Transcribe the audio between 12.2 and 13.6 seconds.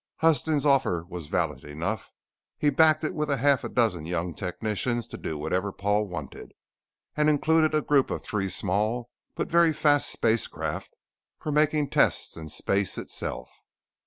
in space itself.